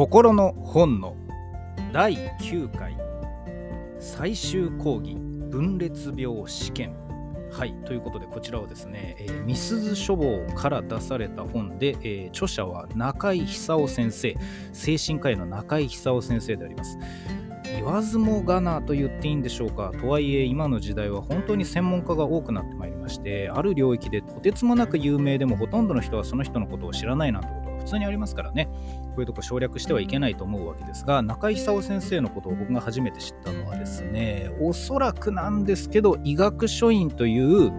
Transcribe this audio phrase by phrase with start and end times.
[0.00, 1.14] 心の本の
[1.92, 2.96] 第9回
[3.98, 6.96] 最終講義分裂病試験。
[7.52, 14.34] はいということでこちらはですね、えー、みすず書房から出された本で、えー、著者は中井久夫先生
[14.72, 16.96] 精神科医の中井久夫先生であります。
[17.64, 19.92] 言わずもがなと言っていいんでしょうか。
[20.00, 28.68] とはいえ今の時代は本当に専門家が多くなってまいりましてある領域でとてつもなく有名でもほとんどの人はその人のことを知らないなと普通にありますからね。
[29.10, 37.72] こういうとこ省略してはいけないと思うわけですが中井久夫先生のことを僕が初めて知ったのはですねおそらくなんですけど医学書院という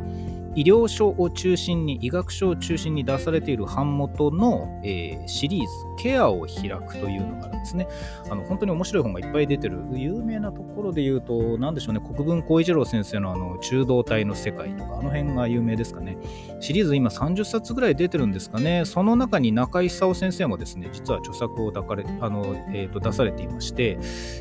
[0.56, 7.88] 医療書を中心に医学書を中心に出されている版元の、えー、シリーズ「ケアを開く」というのがあるんですね。
[8.30, 16.18] あの本当に面白い本がいっぱい出てる有名なところで言うと何でしょうね国分光一郎先生のあの中道体の世界とかあの辺が有名ですかね。
[16.60, 18.84] シリーズ今30冊ぐらい出てるんですかね。
[18.86, 23.98] その中に中井久夫先生もですね実は著作をかれあの、えーと、出されていまして、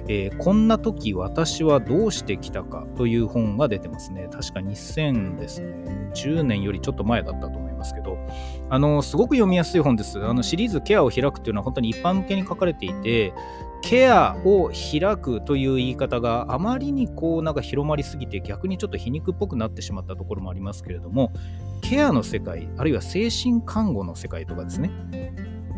[0.08, 4.28] えー、こんな時私はどうしてきたかという本が出てますね。
[4.30, 6.00] 確か2000ですね。
[6.15, 8.19] 10年よりちょっと前だったと思いますけど、
[8.69, 10.25] あの、すごく読みやすい本です。
[10.25, 13.33] あの、シリーズケアを開くというのは本当に一般向けに書かれていて、
[13.83, 21.33] ケアを開くという言い方があまりにこうなんか広まりすぎて逆にちょっと皮肉っぽくなってしまったところもありますけれども
[21.81, 24.91] ケアの世界あるいは精神看護の世界とかですね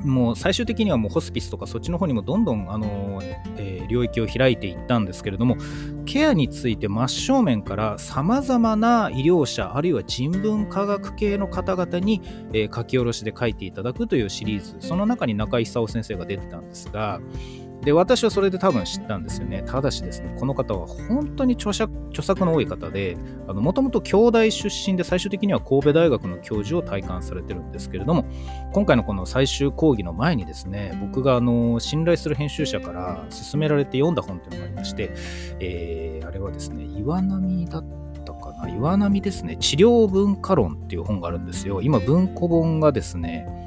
[0.04, 3.20] もう最終的にはもうホスピスとかそっちの方にもどんどん、あの
[3.56, 5.56] えー、領域を開いていったんですけれども
[6.04, 12.20] ケアについて真正面からさまざまな医療者あるいは人文科学系の方々に、
[12.52, 17.20] えー、書き下ろしで書いていただくというシリーズその中に中井久夫先生が出てたんですが
[17.84, 19.62] で、私はそれで多分知ったんですよね。
[19.66, 23.16] ただしですね、この方は本当に著作著作の多い方で、
[23.48, 28.24] もともと京大出身で最終的には神戸大学の教授を体感されてるんですけれども、
[28.72, 35.10] 今回のこの最終講義の前にですね、僕があの信頼する編集者から勧められて読んだ本っていうのがありまして、
[35.58, 37.84] えー、あれはですね、岩波だっ
[38.24, 41.80] たかな、岩波ですね、治療文化論っていう本があるんですよ。
[41.82, 43.61] 今、文庫本がですね、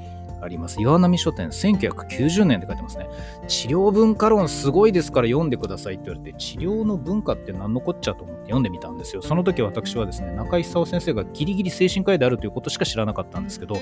[0.45, 0.81] あります。
[0.81, 3.07] 岩波書店、1990年って書いてますね。
[3.47, 9.21] 治療文化論すごいですから読んでくださいって言われて、治療の文化って何のこっちゃと思って読んでみたんですよ。
[9.21, 13.75] その時私はですね、中井久夫先生がギリギリ精神科医であるということしか知らなかったんですけど、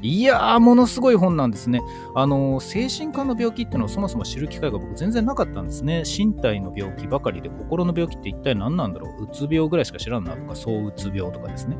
[0.00, 1.80] いやー、ものすごい本なんですね。
[2.14, 6.04] あの、精神科の病気っていうのをそもそも知る機会が僕全然なかったんですね。
[6.04, 9.24] 身体の病気ばかりで心の病気って一体何なんだろう。
[9.24, 11.76] うつ病ぐらいしか知らんなとか、そううつ病とかですね。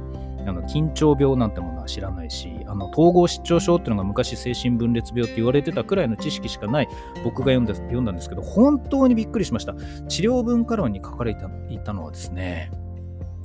[0.48, 6.88] あの緊張病なんてものは知らないしあの統合失調症っていうのが昔精神分裂病って言われてたくらいの知識しかない
[7.24, 9.74] 僕が読んだ読んだんですけど本当にびっくりしました
[10.08, 12.70] 治療文化論に書かれていたのはですね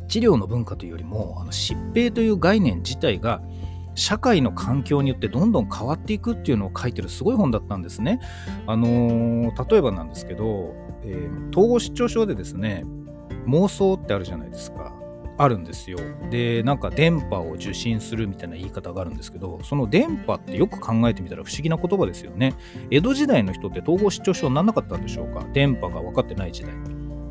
[0.07, 3.41] 治療の文化というよりもあの疾病という概念自体が
[3.95, 8.19] 社会の環境によってどんどん変わっていくっていうのを書いてるすごい本だったんですね。
[8.65, 12.85] あのー、例えばなんですけど、えー、統合失調症でですね
[13.45, 15.02] 妄想ってあるじゃないですか。
[15.37, 15.97] あるんですよ。
[16.29, 22.53] で、なんか電波を受信するみたいな言い方があるんですけど、その電波ってよく考えてみたら不思議な言葉ですよね。
[22.91, 25.45] 江戸時代の人って統合失調症にならなかったんでしょうか？
[25.53, 26.73] 電波が分かってない時代。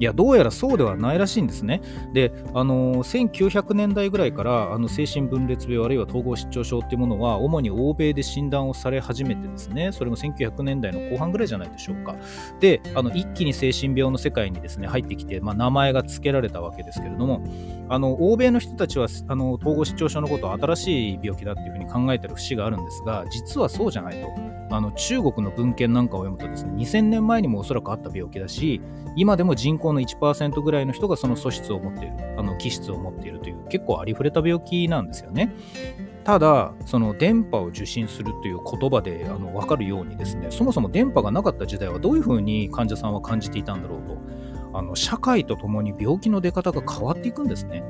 [0.02, 1.80] いや、どうやらそうではないらしいんですね。
[2.12, 12.16] で、あの1900年代ぐらいからあの精神分裂病あるいは統合失調症っていうものは主に欧米で診断をされ始めてですね、それも1900年代の後半ぐらいじゃないでしょうか。
[12.58, 17.40] で、あの一気に精神病の世界にですね、入ってきて、まあ、名前が付けられたわけですけれども、
[17.88, 24.51] あの欧米の人たちはあの統合失調症のことを新しい病気だっていうふうに考えてる節があるんですが、実はそうじゃないと。
[24.72, 28.80] あの中国の文献なんかを読むとですね、2000年前にもおそらくあった病気だし、
[29.16, 35.54] 今でも人口の1%ぐらいの人がその素質を持っている、あの気質を持っているという結構ありふれた病気なんですよね。
[36.24, 44.18] ただ、その電波を受信するという言葉であの分かるようにですね、そもそも電波がなかった時代はどういうふうに患者さんは感じていたんだろうと、
[44.74, 47.82] あの社会とともに病気の出方が変わっていくんですね。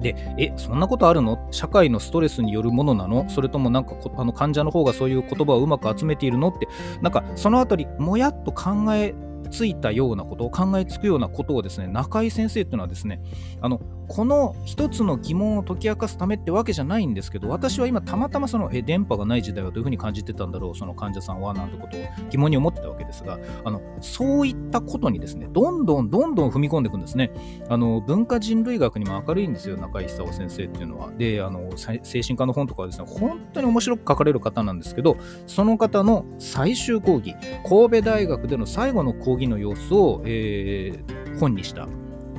[0.00, 1.38] で、え、そんなことあるの？
[1.50, 3.28] 社会のストレスによるものなの？
[3.28, 6.48] それともなんかあの患者の方がそういう言葉をうまく集めているの？
[6.48, 6.68] って、
[7.02, 9.14] なんかそのあたり、もやっと考え
[9.50, 13.22] ついたようなことを考えつくようなことをですね、中井先生っていうのはですね、
[13.60, 22.00] あのこの一つの疑問を解き明かすためってわけじゃないんですけど、私は今たまたまそのえ電波がない時代はどういうふうに感じてたんだろう、その患者さんはなんてことを
[22.30, 27.30] 疑問に思ってたわけですが、あのそういったことにですね、どんどんどんどん踏み込んでいくんですね。
[27.68, 31.10] あの文化人類学にも明るいんですよ、中井久夫先生っていうのは。
[31.12, 37.34] で、あの精神科の本とかはですね、本当に面白く書かれる方なんですけど、その方の最終講義、
[37.68, 41.86] 神戸大学での最後の講義講義の様子を、えー、本にした。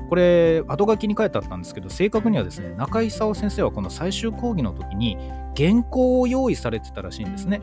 [0.09, 5.17] これ、後書きに書いてあったんですけど、正確にはですね、中井功先生はこの最終講義の時に
[5.55, 7.61] 原稿を用意されてたらしいんですね。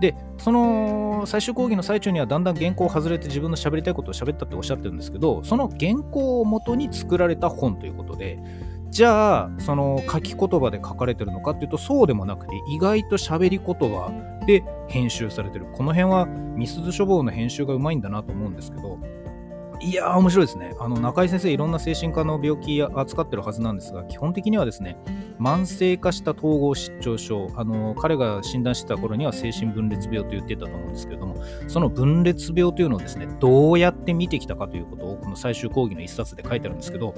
[0.00, 8.38] でその最終講義の最中にはだんだん原稿を外れて自分の喋りたいことを喋ったっておっしゃってるんですけどその原稿をもとに作られた本ということで
[8.90, 14.12] じゃあその書き言葉で書かれてるのかっていうとそうでもなくて意外と喋り言葉
[14.46, 15.66] で編集されてる。
[15.72, 18.98] この辺はみすず書房の編集がうまいんだなと思うんですけど
[19.82, 20.74] いやー、面白いですね。
[20.78, 24.98] あの中井先生、いろんな精神科の病気扱ってるはずなんですが、基本的にはですね、
[25.40, 31.36] 慢性化した統合失調症、あの彼が診断してた頃には精神分裂病と言ってたと思うんですけれども、
[31.66, 37.14] その分裂病というのをですね、どうやって見てきたかということを、この最終講義の一冊で書いてあるんですけど、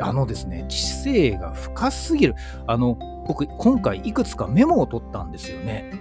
[0.00, 2.34] あのですね、知性が深すぎる。
[2.66, 2.98] あの、
[3.28, 5.92] 僕、今回いくつかメモを取ったんですよね。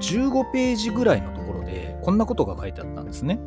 [0.00, 3.38] 15ページぐらいのところで、こんなことが書いてあったんですね。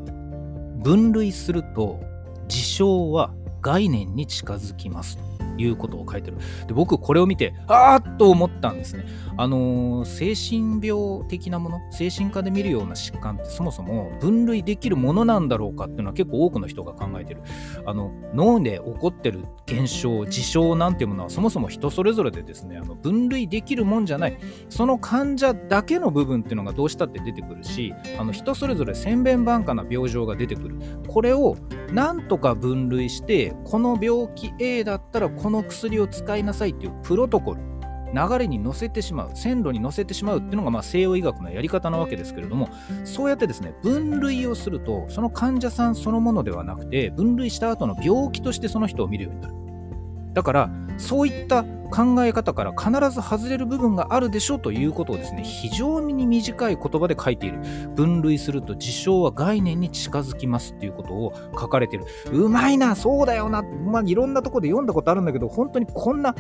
[0.87, 1.99] 分類すると
[2.47, 6.37] 事象は概念に近づきますということを書いてる。
[6.65, 9.05] で僕これを見てああっと思ったんですね。
[9.37, 17.41] あの、精神病的なもの精神科で見るような疾患ってそもそも分類できるものなんだろうかっていうのは結構多くの人が考えてる。
[17.85, 24.37] あの脳で起こってる現象事象なんていうものはそもそも人それぞれでですねあの分類できるもんじゃない。
[24.69, 30.79] その患者だけの部分っていうのがどうしたって出てくるしあの人それぞれ千変万化な病状が出てくる。
[31.07, 31.55] これを
[31.91, 37.76] なんとか分類してこの病気 A だったらこの薬を使いなさいっていうプロトコル。
[38.13, 42.69] 流れに乗せてしまう線路に乗せてしまうっていうのがまあ西洋医学のやり方なわけですけれども
[43.03, 49.53] そうやってですね分類をするとその患者さんそのものではなくて分類した後の病気としてその人を見るようになる。
[50.33, 57.59] だからそういった考え方から必ず外れる部分があるでしょうということをですね非常に短い言葉で書いている。
[57.95, 62.05] 分類すると事象は概念に近づきますっていうことを書かれている。
[62.31, 63.63] うまいなそうだよな。
[63.63, 66.35] まあいろんなとこで読んだことあるんだけど本当にこんな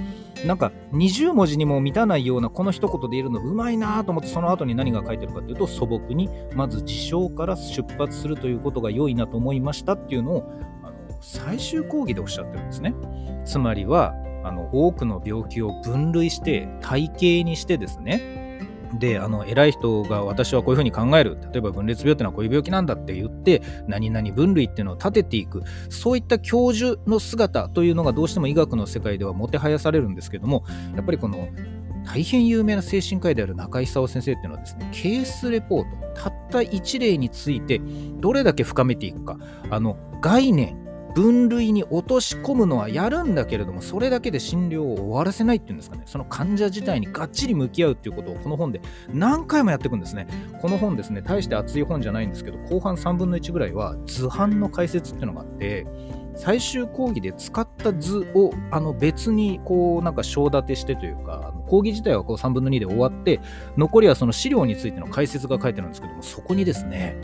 [0.45, 10.51] なんか20文字にも満たないようなこの一言で言えるのうまいなと思ってその後に何が書いてるかというと素朴にまず事象から出発するということが良いなと思いましたっていうのを
[11.21, 12.93] 最終講義でおっしゃってるんですね。
[13.45, 14.13] つまりは
[14.47, 18.47] あの多くの病気を分類して体系にしてですね。
[18.99, 21.37] であの偉い人が私はこういうふうに考える。
[21.51, 25.63] 例えば分裂病っていうのはこういう病気なんだって言って何々分類っていうのを立てていく。
[25.89, 30.63] そういった教授の姿というのがどうしても医学の世界ではもてはやされるんですけども
[30.95, 31.49] やっぱりこの
[32.05, 37.81] 大変有名な精神科医である中井久先生っていうのはですねケースレポートたった1例について
[38.19, 39.37] どれだけ深めていくか
[39.69, 46.03] あの概念分類に落とし込むのはやるんだけれどもそれだけで診療を終わらせないっていうんですかね。
[46.05, 48.81] その患者自体にがっちり向き合うっていうことをこの本で。
[49.09, 50.27] 何回もやっていくんですね。
[50.61, 55.87] この本ですね大して厚い本じゃないんですけど後半3分の1ぐらいは図版の解説っていうのがあって
[56.37, 63.41] 最終講義で使った図をあの別にこうなんか章立てしてというか講義自体はこう3分の2で終わって
[63.75, 67.17] 残りはその資料についての解説が書いてあるんですけどもそこにですね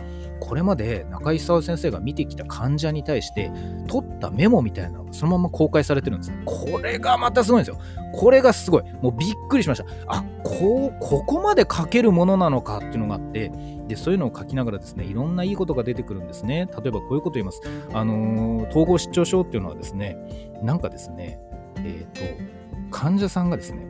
[0.43, 3.49] これまで中井沢先生が見てきた患者に対して
[3.87, 6.41] 取ったメモみたいなのがそのまま公開されてるんですね。
[6.43, 7.79] これがまたすごいんですよ。
[8.13, 8.83] これがすごい。
[9.01, 9.85] もうびっくりしました。
[10.07, 13.51] あ、こう、ここまで書けるものなのかっていうのがあって、
[13.87, 16.67] で、そういうのを書きながらですね、いろんないいことが出てくるんですね。
[16.83, 17.61] 例えばこういうこと言います。
[17.93, 20.17] あのー、統合失調症っていうのはですね、
[20.61, 21.39] なんかですね、
[21.77, 23.87] えっ、ー、と、患者さんがですね、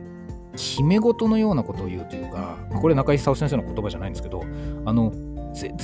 [0.56, 4.44] 決め事のようなことを言うというか、これ中井久先生の言葉じゃないんですけど、
[4.84, 5.12] あの、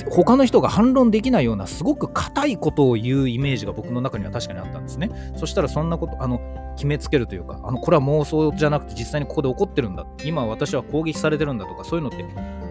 [0.09, 5.09] 他の人が反論できないようなすごく硬いことを言うイメージが僕の中には確かにあったんですね。
[5.37, 6.39] そしたらそんなこと、あの、
[6.75, 10.05] 決めつけるというか、あの、これは妄想じゃなくて実際にここで起こってるんだ。
[10.25, 12.25] 今私は攻撃されてるんだとか、そういうのって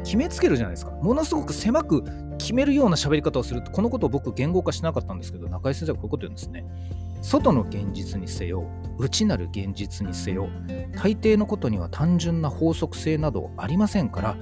[0.04, 0.92] 決めつけるじゃないですか。
[0.92, 2.04] ものすごく狭く
[2.38, 6.64] 決めるような喋り方をすると、このことを僕言語化しなかったんですけど、中井先生はこういうこと言うんですね。
[7.23, 8.64] 外の現実にせよ、
[8.99, 10.49] 内なる現実にせよ、
[10.97, 14.37] 大抵のことには単純な法則性などありませんから、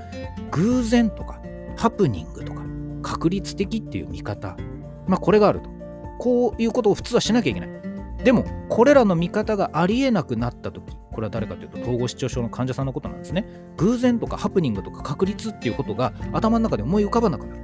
[0.52, 1.40] 偶然とか
[1.78, 2.62] ハプニングとか
[3.02, 4.56] 確率的っていう見方、
[5.06, 5.70] まあ、これがあると。
[6.18, 7.70] こういうことを普通はしなきゃいけない。
[8.24, 13.46] でもこれらの見方がありえなくなった時これは誰かというと統合失調症の患者さんのことなんですね。
[13.76, 17.62] 偶然とかハプニングとか確率っていうことが頭の中で思い浮かばなくなる。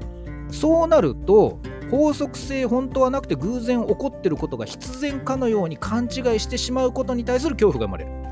[0.50, 1.58] そうなると
[1.90, 8.23] 法則性本当はなくて偶然起こってることが必然かのように勘違いしてしまうことに対する恐怖が生まれる。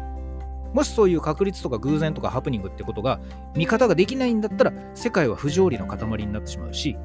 [0.73, 3.21] もしそういう確率とか偶然とかハプニングってことが
[3.55, 6.97] 見方ができないんだったら世界は不条理の塊になってしまうし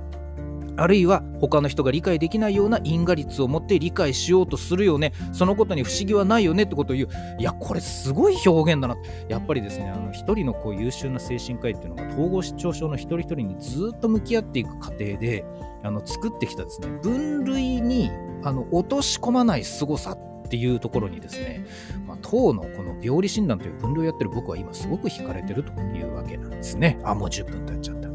[0.78, 5.12] あるいは他の人が理解できないような因果率を持って理解しようとするよね。
[5.34, 7.10] そのことに不思議はないよねってことを言う。
[7.40, 8.96] いやこれすごい表現だな。
[9.28, 15.44] やっぱりですねあの一人のこう優秀な精神科医っていうのが統合失調症の一人一人にずっと向き合っていく過程で
[15.84, 18.12] あの作ってきたですね分類に
[18.44, 20.16] あの落とし込まない凄さ。
[20.48, 21.66] っていうところにですね、
[22.08, 27.00] まあ、糖のこの病理診断という分類をやってる僕は今すごく惹かれてるというわけなんですね。
[27.04, 28.08] あ、もう10分経っちゃった。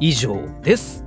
[0.00, 1.04] 以上です。